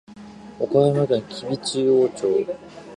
[0.59, 2.47] 岡山県吉備中央町